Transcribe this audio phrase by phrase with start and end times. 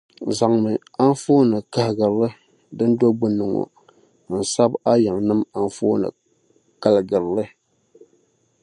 [0.37, 0.71] Zaŋmi
[1.03, 2.29] anfooni-kahigirili
[2.77, 3.63] din do gbunni ŋɔ
[4.31, 6.07] n sabi a yiŋa nima anfooni
[6.81, 7.45] kaligirili.